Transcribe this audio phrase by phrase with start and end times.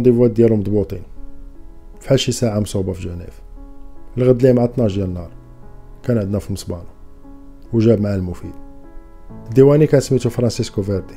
[0.00, 1.02] ديفوات ديالو مضبوطين.
[2.00, 3.40] فحال شي ساعة مصوبة في جنيف.
[4.18, 5.30] الغد ليه مع 12 ديال النهار
[6.02, 6.82] كان عندنا في مصبانو
[7.72, 8.52] وجاب معاه المفيد.
[9.48, 11.14] الديواني كان سميتو فرانسيسكو فيردي.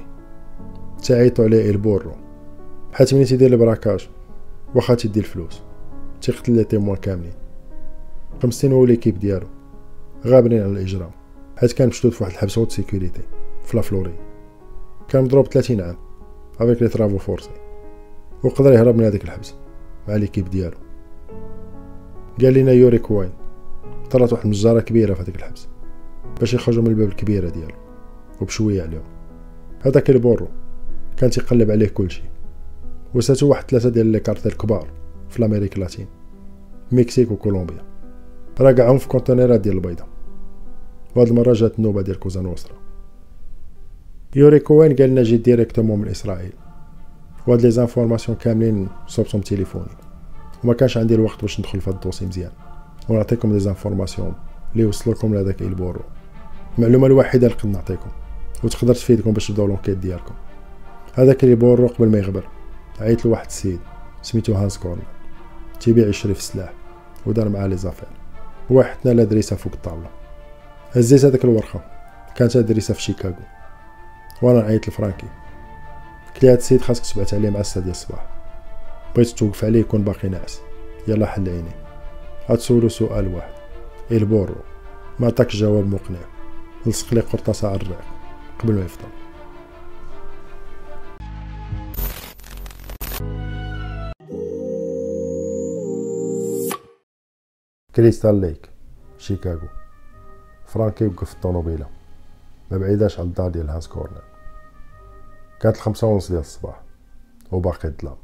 [1.03, 2.11] تعيطو عليه البورو
[2.93, 4.09] حيت ملي تيدير البراكاج
[4.75, 5.61] واخا تيدي الفلوس.
[6.21, 7.33] تيقتل لي تيموان كاملين.
[8.43, 9.47] خمسين هو ليكيب ديالو.
[10.25, 11.11] غابرين على الإجرام.
[11.57, 13.21] حيت كان مشدود في واحد الحبس هوت سيكوريتي.
[13.65, 14.13] في لافلوري
[15.07, 15.95] كان مضروب 30 عام.
[16.59, 17.49] avec les travaux forcés
[18.43, 19.53] وقدر يهرب من هذاك الحبس
[20.07, 20.77] مع l'équipe ديالو؟
[22.41, 23.31] قال لنا يوري كوين.
[24.11, 25.67] طلعت واحد المجزره كبيرة في هذاك الحبس
[26.39, 27.75] باش يخرجوا من الباب الكبيرة ديالو.
[28.41, 29.03] وبشوية عليهم.
[29.81, 30.47] هذاك البورو
[31.17, 32.23] كان تيقلب عليه كلشي
[33.13, 34.87] وساتو واحد ثلاثة ديال les cartels كبار
[35.29, 36.07] في l'Amérique latine
[36.91, 37.81] مكسيك وكولومبيا
[38.61, 40.03] راقعهم في conteneur ات ديال البيضه
[41.15, 42.75] وهاد المرة جات النوبة ديال كوزا نوسترا
[44.35, 46.53] يوري كوين قال لنا جيت directement من إسرائيل.
[47.47, 49.85] وهاد les informations كاملين صوبتهم تليفوني
[50.63, 52.51] وما كانش عندي الوقت باش ندخل في هاد ال dossier مزيان.
[53.09, 54.33] ونعطيكم des informations
[54.73, 56.01] اللي وصلوكم لهداك البورو.
[56.77, 58.09] المعلومه الوحيدة اللي نقدر نعطيكم.
[58.63, 60.33] وتقدر تفيدكم باش تبداو l'enquête ديالكم.
[61.13, 62.43] هذاك البورو قبل ما يغبر.
[62.99, 63.79] عيط لواحد السيد.
[64.21, 65.03] سميتو هانس كورنر.
[65.79, 66.73] تيبيع يشري في السلاح.
[67.25, 68.07] ودار معاه les affaires.
[68.69, 70.09] واحد l'adresse فوق الطاولة.
[70.91, 71.85] هزيت هذاك الورقه
[72.35, 73.35] كانت adresse في شيكاغو.
[74.41, 75.27] وأنا نعيط لفرانكي.
[76.43, 78.27] قلت هاد السيد خاصك تبعت عليه مع الساعة ديال الصباح.
[79.15, 80.61] بغيت توقف عليه يكون باقي ناعس
[81.07, 81.71] يلا حل عيني.
[82.49, 83.53] غتسولو سؤال واحد.
[84.11, 84.55] البورو؟
[85.19, 86.19] ما عطاك جواب مقنع.
[86.85, 88.01] لصق لي قرطاسه على الريق.
[88.59, 89.07] قبل ما يفطر.
[97.95, 98.69] كريستال ليك
[99.17, 99.67] شيكاغو.
[100.67, 101.87] فرانكي وقف في الطوموبيلة.
[102.71, 104.32] ما بعيداش على الدار ديال هانس كورنر.
[105.63, 106.81] كانت الخمسة ونص ديال الصباح
[107.51, 108.17] وباقي الظلام.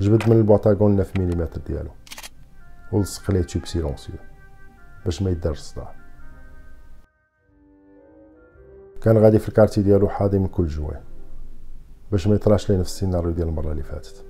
[0.00, 1.90] جبد من البوطاغون 9 ملم ديالو
[2.92, 4.14] ولصق ليه tube silencieux
[5.04, 5.94] باش ما يدارش الصداع.
[9.02, 11.02] كان غادي في ال quartier ديالو حاضي من كل جواه
[12.12, 14.24] باش ما يطراش ليه نفس السيناريو ديال المرة اللي فاتت.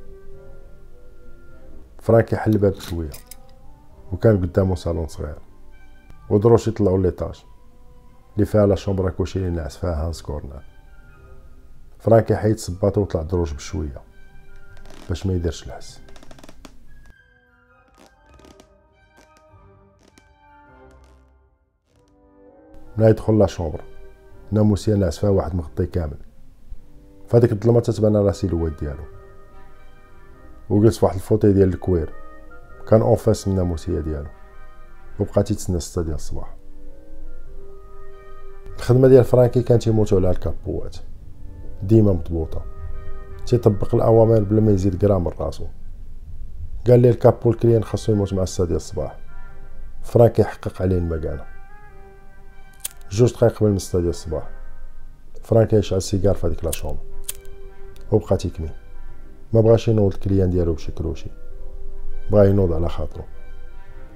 [1.99, 3.11] فرانكي حل الباب شوية
[4.13, 5.39] وكان قدامه صالون صغير
[6.31, 7.45] ودروج يطلعوا l'étage
[8.35, 10.80] اللي فيها la chambre à coucher اللي نعس فيها هانس كورنر.
[12.01, 14.03] فرانكي حيد صباطو وطلع دروج بشوية
[15.09, 16.01] باش ما يديرش الحس.
[22.97, 23.81] ملي يدخل la chambre
[24.53, 26.19] ناموسيه نعس فيها واحد مغطي كامل.
[27.29, 29.05] فهاديك الظلمة تتبان راسي الواد ديالو.
[30.71, 32.13] وجلس فواحد ال fauteuil ديال ال cuir.
[32.89, 34.29] كان en face من الناموسيه ديالو.
[35.21, 36.57] وبقى تيتسنى ستة ديال الصباح.
[38.77, 40.97] الخدمة ديال فرانكي كان تيموتو على الكابوات.
[41.83, 42.63] ديما مضبوطة.
[43.47, 45.67] تيطبق الأوامر بلا ما يزيد غرام من راسو
[46.87, 49.17] قال لي الكابو ال client خاصو يموت مع الستة ديال الصباح.
[50.03, 51.45] فرانكي حقق عليه المكانه
[53.11, 54.51] جوج دقايق قبل من الستة ديال الصباح
[55.43, 56.99] فرانكي شعل سيجار في هذيك la chambre
[58.13, 58.71] وبقى تيكمي.
[59.53, 61.31] ما بغاش ينوض ال client ديالو بشي كروشي.
[62.31, 63.25] بغا ينوض على خاطرو.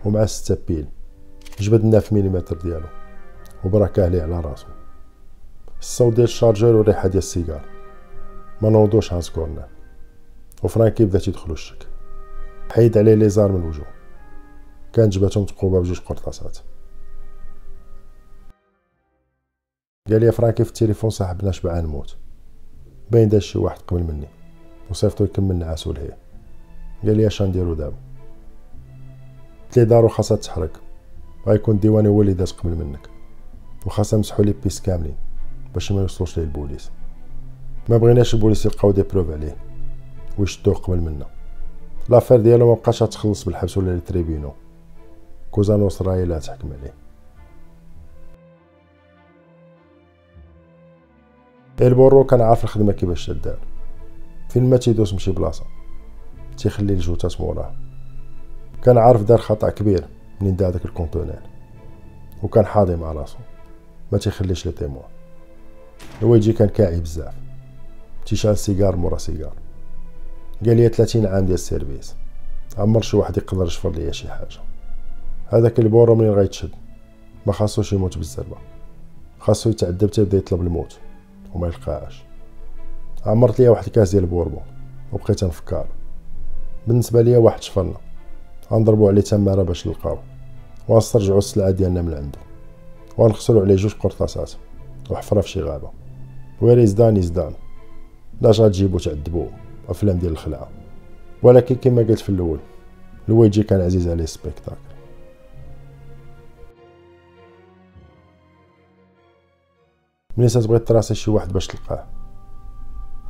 [0.05, 0.87] ومع ستة pile.
[1.61, 2.87] جبد 9 ملم ديالو.
[3.65, 4.67] وبركاه ليه على راسو.
[5.85, 7.65] الصوت ديال ال chargeur والريحه ديال السيجار
[8.63, 9.69] ما نوضوش هانس كورنر
[10.63, 11.87] وفرانكي بدا تيدخلو الشك
[12.71, 13.87] حيد عليه ليزار من الوجه
[14.93, 16.59] كانت جبهتو مثقوبة بجوج قرطاسات
[20.11, 22.17] قال لي فرانكي في التليفون صاحبنا شبعان موت
[23.11, 24.29] باين داز شي واحد قبل مني
[24.91, 26.19] وصيفطو يكمل نعاسو لهيه
[27.03, 27.97] قال لي اش نديرو دابا
[29.65, 30.73] قلت ليه دارو خاصها تحرق
[31.47, 33.11] غيكون ديواني هو اللي داز قبل منك
[33.87, 35.24] وخاصها مسحو لي بيس كاملين
[35.75, 36.91] باش ما يوصلوش ليه البوليس
[37.89, 39.57] ما بغيناش البوليس يلقاو des preuves عليه.
[40.39, 41.27] ويشدوه قبل منا.
[42.09, 44.53] l'affaire ديالو ما بقاش تخلص بالحبس ولا ال tribunal
[45.51, 46.95] كوزا نوصرا هي اللي تحكم عليه.
[51.81, 53.59] البورو كان عارف الخدمة كيفاش تدار.
[54.49, 55.65] فين ما تيدوس من شي بلاصة.
[56.57, 57.75] تيخلي الجثات موراه
[58.83, 60.07] كان عارف دار خطأ كبير
[60.41, 61.43] منين دا داك ال conteneur.
[62.43, 63.39] وكان حاضي مع راسو.
[64.13, 65.14] ما تيخليش les témoins
[66.23, 67.35] هو يجي كان كاعي بزاف.
[68.27, 69.53] تيشعل سيجار مورا سيجار.
[70.67, 72.15] قال لي 30 عام ديال ال service.
[72.79, 74.59] عمر شي واحد يقدر يشفر ليا شي حاجة.
[75.49, 76.71] هذاك البورو منين غيتشد؟
[77.47, 78.57] ما خاصوش يموت بالزربة.
[79.39, 80.99] خاصو يتعذب تيبدا يطلب الموت
[81.55, 82.25] وما يلقاهاش.
[83.27, 84.63] عمرت ليا واحد الكاس ديال ال bourbon
[85.13, 85.87] وبقيت نفكر.
[86.87, 87.97] بالنسبة ليا واحد شفرنا.
[88.73, 90.19] غنضربو عليه تماره باش نلقاو.
[90.89, 92.39] ونسترجعو السلعة ديالنا من عنده.
[93.19, 94.53] ونخسرو عليه جوج قرطاسات.
[95.11, 96.04] وحفرة في شي غابة.
[96.61, 97.53] ويري زدان يزدان.
[98.41, 99.47] لاش غتجيبو تعذبو
[99.89, 100.69] أفلام ديال الخلعة.
[101.43, 102.59] ولكن كما قلت في الأول
[103.29, 104.77] لويجي كان عزيز عليه ال spectacle
[110.37, 112.07] ملي تبغي tracer شي واحد باش تلقاه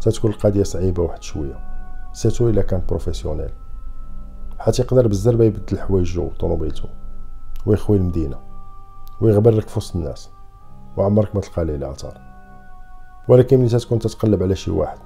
[0.00, 1.58] تتكون القضية صعيبة واحد شوية
[2.12, 3.50] surtout إلا كان professionnel.
[4.58, 6.88] حيت يقدر بالزربه يبدل حوايجو طوموبيلتو
[7.66, 8.38] ويخوي المدينة
[9.20, 10.30] ويغبر لك في وسط الناس
[10.96, 12.33] وعمرك ما تلقى ليه الآثار.
[13.28, 14.98] ولكن ملي تكون تتقلب على شي واحد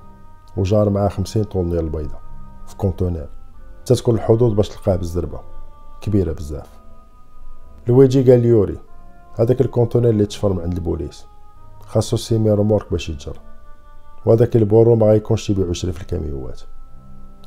[0.56, 2.16] وجار معاه خمسين tonnes ديال البيضة
[2.66, 3.28] في conteneur.
[3.84, 5.40] تتكون الحظوظ باش تلقاه بالزربة
[6.00, 6.68] كبيرة بزاف.
[7.86, 8.78] لويجي قال ليوري
[9.38, 11.26] هذاك ال conteneur اللي تشفر من عند البوليس.
[11.86, 13.40] خاصو semi-remorque باش يتجر.
[14.26, 16.60] وهذاك البورو ما غيكونش يبيعو يشري في الكاميوات.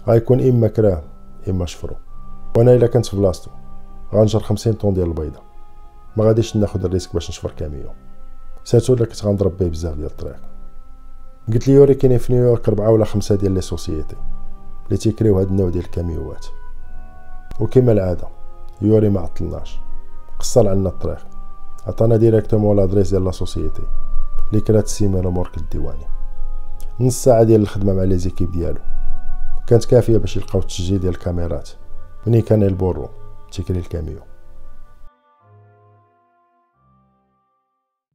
[0.07, 1.03] غيكون إما كراه
[1.49, 1.95] إما شفرو.
[2.57, 3.51] وأنا إلا كنت في بلاصتو
[4.13, 5.39] غنجر خمسين tonnes ديال البيضة.
[6.17, 7.89] ما غاديش ناخد ال risque باش نشفر camion.
[8.63, 10.50] surtout إلا كنت غنضرب بيه بزاف ديال الطريق.
[11.47, 14.15] قلت ليوري كاينين في نيويورك ربعة ولا خمسة ديال les sociétés
[14.85, 16.45] اللي تيكريو هاد النوع ديال الكاميوات.
[17.59, 18.27] وكما العادة
[18.81, 19.79] يوري ما عطلناش.
[20.39, 21.27] قصر عنا الطريق.
[21.87, 23.83] عطانا directement l'adresse ديال la société
[24.49, 26.05] اللي كرات semi-remorque للديواني.
[26.99, 28.79] نص ساعة ديال الخدمة مع les équipes ديالو.
[29.67, 31.69] كانت كافية باش يلقاو التسجيل ديال الكاميرات.
[32.27, 33.09] منين كان البورو
[33.51, 34.19] تيكري ال camion.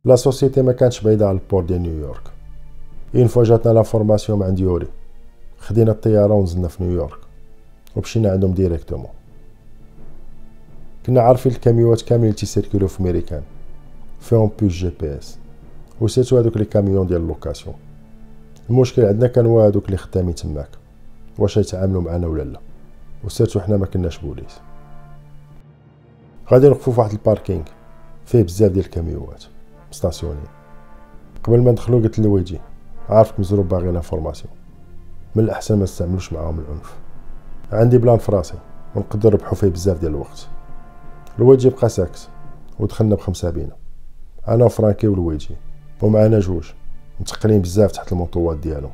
[0.05, 2.36] la société ما كانتش بعيدة على ال port ديال نيويورك.
[3.15, 4.87] une fois جاتنا l'information عند يوري
[5.59, 7.19] خدينا الطيارة ونزلنا في نيويورك.
[7.97, 9.11] ومشينا عندهم directement.
[11.07, 13.43] كنا عارفين الكاميوات كاملين تي circuler و في ميريكان
[14.21, 15.39] فيهم puce GPS.
[16.01, 17.77] و surtout هادوك les camions ديال ال location.
[18.71, 20.69] المشكل عندنا كان هو هادوك اللي خدامين تماك.
[21.39, 22.61] واش يتعاملوا معنا ولا لا.
[23.25, 24.59] و surtout حنا ما كناش بوليس.
[26.53, 27.65] غادي نوقفو فواحد ال parking.
[28.27, 29.45] فيه بزاف ديال الكاميوات.
[29.91, 30.41] stationnés
[31.45, 32.61] قبل ما ندخلو قلت لويجي
[33.09, 34.53] عارفك مزروب باغي l'information
[35.35, 36.97] من الأحسن ما نستعملوش معاهم العنف.
[37.73, 38.55] عندي plan فراسي
[38.95, 40.49] ونقدر نربحو فيه بزاف ديال الوقت.
[41.39, 42.29] لويجي بقى ساكت
[42.79, 43.77] ودخلنا بخمسة بينا.
[44.49, 45.57] أنا وفرانكي ولويجي
[46.03, 46.73] ومعانا جوج.
[47.21, 48.93] متقلين بزاف تحت المونطوات ديالهم.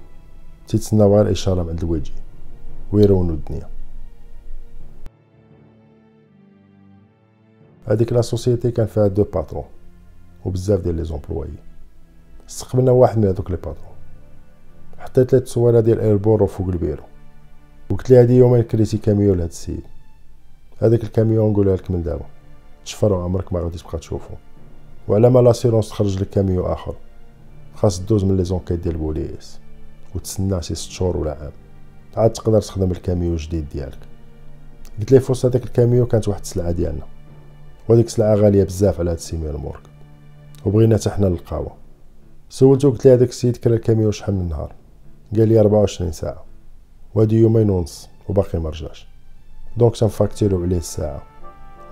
[0.69, 2.13] تيتسناو غير اشاره من عند لويجي.
[2.93, 3.69] ويرونو الدنيا.
[7.87, 9.65] هذيك la société كان فيها deux patrons
[10.45, 11.51] وبزاف ديال les employés
[12.49, 13.92] استقبلنا واحد من هذوك les patrons.
[15.03, 17.03] حطيت ليه تصويره ديال البورو فوق البيرو.
[17.91, 19.83] وقلت ليه هادي يومين كريتي كاميون لهاد السيد.
[20.79, 22.25] هذاك الكاميون نقولها لك من دابا.
[22.85, 24.35] تشفرو عمرك ما غادي تبقى تشوفو.
[25.09, 26.95] وعلى ما l'assurance تخرج لك كاميون آخر.
[27.75, 29.61] خاص دوز من les enquêtes ديال البوليس
[30.15, 31.53] وتسنى شي ست شهور ولا عام.
[32.17, 33.99] عاد تقدر تخدم الكاميو الجديد ديالك.
[34.99, 37.07] قلت ليه فوسط هذاك الكاميو؟ كانت واحد السلعة ديالنا.
[37.89, 39.83] وهاديك السلعة غالية بزاف على هاد ال semi-remorque
[40.65, 41.77] وبغينا حتى حنا نلقاوها.
[42.49, 44.73] سولتو قلت ليه هذاك السيد كرا الكاميو شحال من نهار.
[45.37, 46.45] قال لي 24 ساعة.
[47.15, 49.07] وهادي يومين ونص وباقي ما رجعش.
[49.77, 51.23] donc تنفاكتيرو عليه الساعة.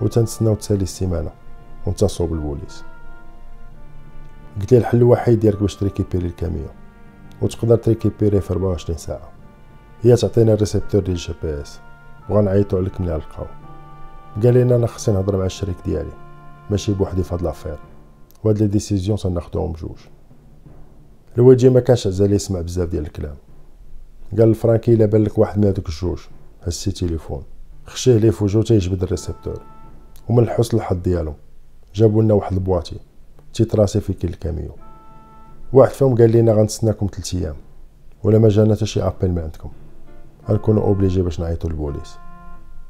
[0.01, 1.31] وتنتسناو تسالي السيمانة.
[1.87, 2.83] ونتصلوا بالبوليس.
[4.59, 6.67] قلت ليه الحل الوحيد ديالك باش تريكيبيري الكاميو
[7.41, 9.31] وتقدر تريكيبيري في 24 ساعة.
[10.01, 11.79] هي تعطينا ال récepteur ديال ال GPS.
[12.29, 13.45] وغنعيطو عليك ملي نلقاو.
[14.43, 16.13] قال لنا أنا خصني نهضر مع الشريك ديالي.
[16.69, 17.79] ماشي بوحدي في هاد l'affaire.
[18.43, 19.97] وهاد les décisions تناخدوهم بجوج
[21.37, 23.35] لويجي ما كانش عزال يسمع بزاف ديال الكلام.
[24.31, 26.19] قال لفرانكي إلا بان لك واحد من هادوك الجوج
[26.63, 27.43] هز تليفون
[27.85, 29.61] خشيه ليه فوجو تيجبد ال récepteur.
[30.29, 31.35] ومن حسن الحظ ديالهم
[31.95, 32.95] جابوا لنا واحد ال boîtier
[33.53, 34.71] تيتراسي في كل الكاميو
[35.73, 37.55] واحد فيهم قال لنا غنتسناكم 3 أيام
[38.23, 39.69] ولا ما جانا حتى شي appel من عندكم.
[40.49, 42.15] غنكونوا obligés باش نعيطوا للبوليس.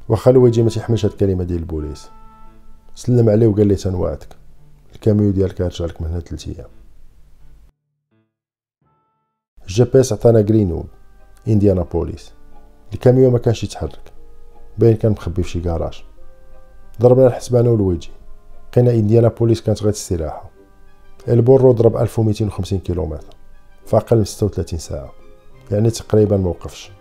[0.09, 2.09] واخا لويجي ما تيحملش هاد الكلمة ديال البوليس.
[2.95, 4.35] سلم عليه وقال لي تنوعدك
[4.95, 6.69] الكاميو ديالك غيرجع لك من هنا 3 أيام.
[9.71, 10.85] ال GPS عطانا جرينوود
[11.47, 12.31] انديانا بوليس
[12.93, 14.11] الكاميو ما كانش يتحرك.
[14.77, 16.03] باين كان مخبي في شي كراج
[17.01, 18.09] ضربنا الحسبانه ولويجي
[18.71, 20.49] لقينا انديانا بوليس كانت غير استراحه
[21.27, 23.35] البورو ضرب 1250 كيلومتر.
[23.85, 25.11] في أقل من 36 ساعة.
[25.71, 26.91] يعني تقريبا موقفش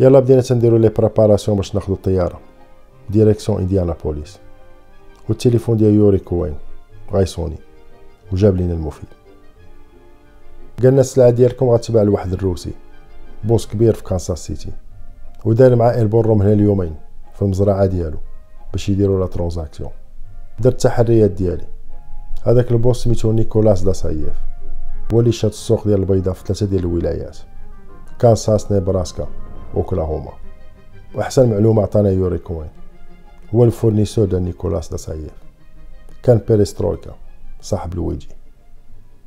[0.00, 2.40] يلا بدينا تنديرو les préparations باش ناخدو الطيارة.
[3.10, 4.38] direction انديانا بوليس
[5.28, 6.54] والتليفون ديال يوري كوين
[7.12, 7.56] غايصوني.
[8.32, 9.08] وجاب لينا المفيد.
[10.82, 12.72] قالنا السلعة ديالكم غتباع لواحد الروسي
[13.44, 14.70] boss كبير في كانساس سيتي
[15.44, 16.94] ودار مع البورو من هنا اليومين
[17.34, 18.18] في المزرعة ديالو
[18.72, 19.90] باش يديروا la transaction
[20.58, 21.66] درت التحريات ديالي.
[22.42, 24.34] هذاك ال boss سميتو نيكولاس دا سايف
[25.14, 27.38] هو اللي شاد السوق ديال البيضة في ثلاثة ديال الولايات
[28.18, 29.28] كانساس نيبراسكا
[29.74, 30.32] أوكلاهوما.
[31.14, 32.70] وأحسن معلومة عطانا يوري كوين
[33.54, 35.32] هو ال fournisseur ديال نيكولاس دا سايف
[36.22, 37.14] كان بيريسترويكا
[37.60, 38.28] صاحب لويجي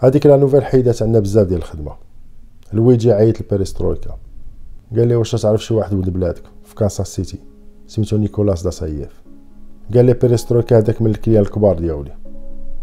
[0.01, 1.91] هذيك la nouvelle حيدات عندنا بزاف ديال الخدمة.
[2.73, 4.17] لويجي عيط لبيريسترويكا.
[4.95, 7.39] قال لي واش تعرف شي واحد ولد بلادك في كانساس سيتي؟
[7.87, 9.21] سميتو نيكولاس دا سايف
[9.93, 12.15] قال لي بيريسترويكا هذاك من ال clients الكبار ديالي.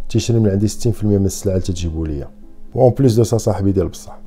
[0.09, 2.31] تيشري من عندي 60% من السلعة اللي تجيبو ليا.
[2.76, 4.19] en plus de ça صاحبي ديال بصح.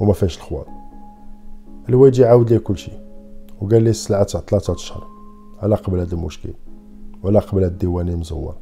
[0.00, 0.66] وما فيهش الخوال
[1.88, 2.92] لويجي عاود لي كلشي.
[3.60, 5.06] وقال لي السلعة تاع ثلاثة اشهر
[5.62, 6.50] على قبل هذا المشكل.
[7.22, 8.54] ولا قبل الديواني مزور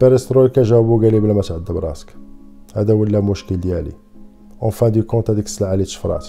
[0.00, 2.27] بيريسترويكا جاوبو قال لي بلا ما تعذب راسك.
[2.74, 3.92] هذا ولا مشكل ديالي.
[4.62, 6.26] en fin de compte هذيك السلعة اللي تشفرات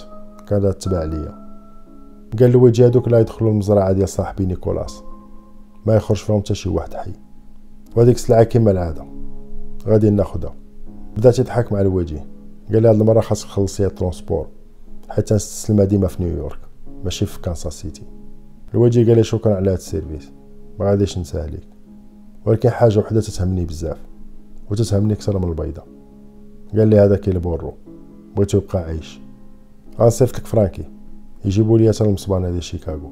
[0.48, 1.50] كانت تباع ليا.
[2.40, 5.02] قال لويجي هادوك لا يدخلوا المزرعة ديال صاحبي نيكولاس.
[5.86, 7.12] ما يخرج فيهم حتى شي واحد حي.
[7.96, 9.04] وهذيك السلعة كيما العادة.
[9.86, 10.54] غادي ناخدها.
[11.16, 12.20] بدا تيضحك مع لويجي
[12.72, 14.46] قال لي هاد المرة خاصك تخلصي ال transport.
[15.08, 16.58] حيت نستسلمها ديما في نيويورك.
[17.04, 18.02] ماشي في كانساس سيتي.
[18.74, 20.32] لويجي قال لي شكرا على هاد ال service.
[20.78, 21.68] ما غاديش نساه ليك.
[22.46, 23.98] ولكن حاجة وحدة تتهمني بزاف.
[24.70, 25.99] وتتهمني أكثر من البيضة.
[26.76, 27.74] قال لي هذاك البورو
[28.36, 29.20] بغيتو يبقى عايش.
[29.98, 30.84] غنصيفط لك فرانكي
[31.44, 33.10] يجيبوا لي حتى المصبانه ديال شيكاغو.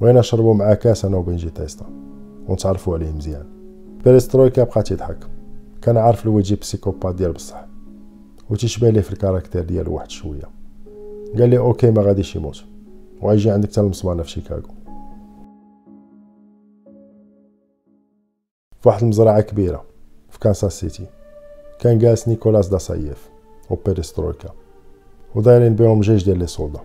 [0.00, 1.86] بغينا نشربو معاه كاس أنا وبنجي تيستا
[2.48, 3.46] ونتعرفوا عليه مزيان.
[4.04, 5.18] بيريسترويكا بقى تيضحك
[5.82, 7.66] كان عارف لويجي psychopathe ديال بصح.
[8.50, 10.50] و تيشبه ليه في ال caractère ديالو واحد شوية.
[11.38, 12.64] قال لي OK ما غاديش يموت.
[13.22, 14.74] وغيجي عندك حتى المصبانه في شيكاغو.
[18.80, 19.84] في واحد المزرعة كبيرة
[20.30, 21.06] في كانساس سيتي.
[21.80, 23.30] كان جالس نيكولاس دا سايف
[23.70, 24.48] و بيريسترويكا
[25.34, 26.80] ودايرين بيهم جيش ديال les soldats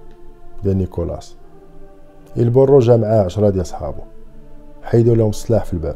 [0.63, 1.35] ديال نيكولاس
[2.37, 4.01] البورو جا معاه عشرة ديال صحابو
[4.83, 5.95] حيدو لهم السلاح في الباب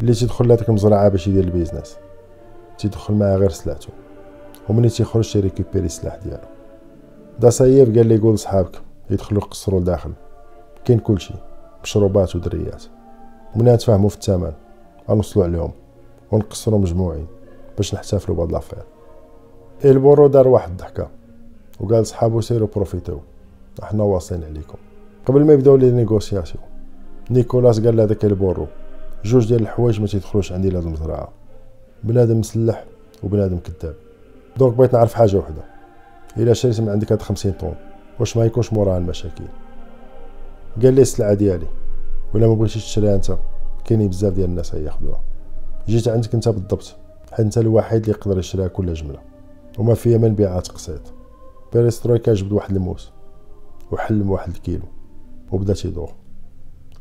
[0.00, 1.96] اللي تيدخل لهاديك المزرعة باش يدير ال business
[2.78, 3.88] تيدخل معاه غير سلاحتو
[4.68, 6.48] ومني تيخرج تيريكوبيري السلاح ديالو
[7.40, 10.12] دا سايف قال لي قول لصحابك يدخلوا يقصروا لداخل
[10.84, 11.34] كاين كلشي
[11.82, 12.84] مشروبات ودريات
[13.56, 14.52] ومنها نتفاهموا في الثمن
[15.10, 15.72] غنوصلوا عليهم
[16.32, 17.26] ونقصروا مجموعين
[17.78, 18.78] باش نحتفلوا بهاد l'affaire.
[19.84, 21.08] البورو دار واحد الضحكة
[21.80, 23.18] وقال صحابو سيروا بروفيتو
[23.82, 24.78] إحنا واصلين عليكم.
[25.26, 26.64] قبل ما يبداو les négociations
[27.30, 28.66] نيكولاس قال لهذاك البورو
[29.24, 31.28] جوج ديال الحوايج ما تيدخلوش عندي لهاد المزرعه
[32.04, 32.84] بنادم مسلح
[33.22, 33.94] وبنادم كذاب.
[34.56, 35.62] donc بغيت نعرف حاجة وحدة.
[36.36, 37.74] إلا شريت من عندك هاد 50 طون
[38.20, 39.44] واش ما يكونش موراها المشاكل؟
[40.82, 41.66] قال لي السلعة ديالي
[42.34, 43.36] ولا ما بغيتيش تشريها أنت
[43.84, 45.20] كاينين بزاف ديال الناس غياخدوها
[45.88, 46.96] جيت عندك أنت بالضبط.
[47.30, 49.18] حيت أنت الوحيد اللي يقدر يشريها كل جملة.
[49.78, 51.00] وما فيها من بيعها تقسيط.
[51.72, 53.12] بيريسترويكا جبد واحد الموس.
[53.92, 54.84] وحل واحد الكيلو.
[55.52, 56.10] وبدا تيدور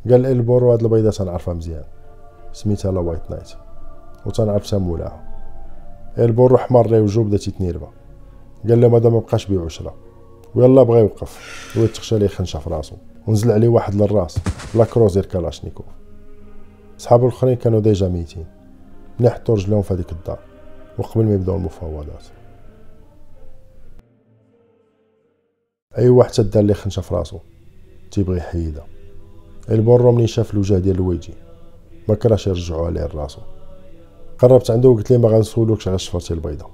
[0.10, 1.84] قال البورو هاد البيضة تنعرفها مزيان.
[2.54, 3.50] سميتها la White Night.
[4.26, 5.24] و تنعرف مولاها
[6.18, 7.88] البورو حمر ليه وجهو بدا تيتنيربا
[8.70, 9.94] قال له مادام مبقاش بيع شرا
[10.56, 11.74] ويلا بغا يوقف.
[11.78, 12.96] ويتخشى ليه خنشه في راسو.
[13.28, 14.38] ونزل عليه واحد للراس.
[14.76, 15.86] ب la crosse ديال كالاشنيكوف
[16.98, 18.46] صحابو الأخرين كانوا déjà ميتين.
[19.20, 20.40] ملي رجلهم في هذيك الدار
[20.98, 22.24] وقبل ما يبداو المفاوضات.
[25.98, 27.40] أي واحد تدار ليه خنشه في راسو
[28.12, 28.88] تيبغي يحيدها
[29.70, 31.34] البورو منين شاف الوجه ديال لويجي
[32.10, 33.42] ما كرهش يرجعو عليه راسو.
[34.40, 36.66] قربت عنده وقلت ليه ما غنسولوكش على شفرتي البيضة.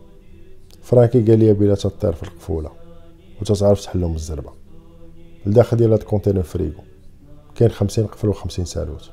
[0.82, 2.72] فرانكي قال لي بلا تطير في القفولة
[3.42, 4.52] وتتعرف تحلهم بالزربة.
[5.48, 6.84] الداخل ديال هاد conteneur frigo
[7.56, 9.12] كاين خمسين قفل و خمسين ساروت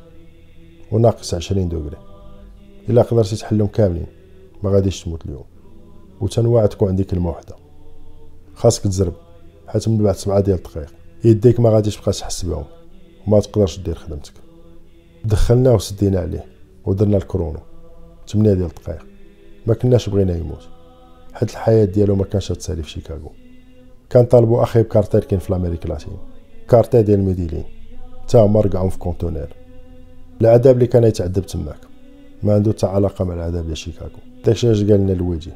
[0.93, 2.10] وناقص عشرين degré.
[2.89, 4.07] إلا قدرتي تحلهم كاملين
[4.63, 5.45] ما غاديش تموت اليوم.
[6.21, 7.55] و تنوع تكون عندي كلمة وحدة.
[8.55, 9.13] خاصك تزرب
[9.67, 10.95] حيت من بعد سبعة ديال الدقائق.
[11.25, 12.65] يديك ما غاديش تبقى تحس بهم.
[13.27, 14.33] وما تقدرش دير خدمتك.
[15.25, 16.45] دخلناه وسدينا عليه.
[16.85, 17.61] ودرنا ال chrono
[18.29, 19.07] 8 ديال الدقائق.
[19.67, 20.69] ما كناش بغينا يموت.
[21.33, 23.33] حيت الحياة ديالو ما كانش تسالي في شيكاغو.
[24.11, 26.12] كان طالبو أخي بكارتير كاين في l'Amérique latine
[26.69, 27.65] cartel ديال ميديلين
[28.29, 29.57] تا هما رقعهم في conteneur.
[30.41, 31.90] العذاب اللي كان يتعذب تماك.
[32.43, 34.19] ما عنده حتى علاقة مع العذاب ديال شيكاغو.
[34.45, 35.51] داكشي اش قال لنا الويجي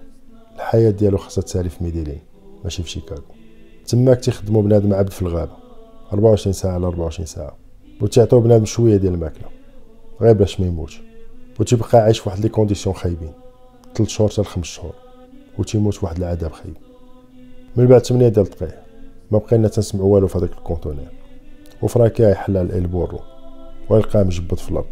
[0.57, 2.21] الحياة ديالو خاصها تسالي في ميديلين
[2.65, 3.23] ماشي في شيكاغو.
[3.87, 5.57] تماك تيخدموا بنادم عبد في الغابة
[6.13, 7.57] 24 ساعة على 24 ساعة.
[8.01, 9.49] وتعطيو بنادم شوية ديال الماكلة
[10.21, 11.03] غير باش ما يموتش.
[11.61, 13.33] وتيبقى عايش في واحد les conditions خايبين
[13.95, 14.95] 3 شهور حتى 5 شهور
[15.59, 16.77] وتيموت واحد العذاب خايب.
[17.77, 18.75] من بعد 8 ديال الدقائق
[19.31, 21.09] ما بقينا تنسمعوا والو في هذاك ال conteneur.
[21.83, 23.21] وفرانكي يحل la porte
[23.91, 24.87] ويلقاه مجبد في الأرض.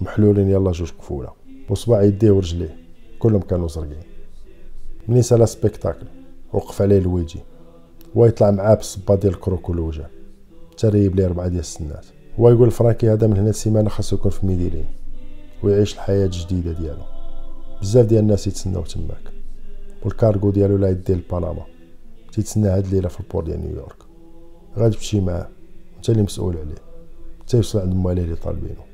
[0.00, 1.32] محلولين يلا جوج قفوله
[1.70, 2.76] وصباع يديه ورجليه
[3.18, 4.02] كلهم كانوا زرقين
[5.08, 6.06] مني سالا spectacle
[6.52, 7.40] وقف عليه الويجي
[8.14, 10.06] ويطلع معاه بالصباط ديال ال croco للوجه
[10.76, 12.06] تريب ليه ربعة ديال السنان.
[12.40, 14.86] هو يقول فرانكي هذا من هنا السيمانة خاصو يكون في ميديلين
[15.62, 17.02] ويعيش الحياة الجديدة ديالو.
[17.80, 19.32] بزاف ديال الناس يتسناو تماك.
[20.04, 21.66] والكارغو ديالو اللي يديه لبنما
[22.32, 24.02] تيتسنى هاد الليلة في ال port ديال نيويورك.
[24.76, 25.48] غادي تمشي معاه
[25.96, 26.82] انت اللي مسؤول عليه.
[27.40, 28.89] حتى يوصل عند مواليه اللي طالبينو.